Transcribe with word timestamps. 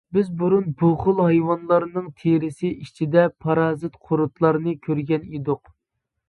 بىز 0.15 0.29
بۇرۇن 0.37 0.69
بۇ 0.77 0.87
خىل 1.01 1.19
ھايۋانلارنىڭ 1.23 2.07
تېرىسى 2.21 2.71
ئىچىدە 2.85 3.27
پارازىت 3.45 4.01
قۇرۇتلارنى 4.09 4.75
كۆرگەن 4.89 5.31
ئىدۇق. 5.41 5.73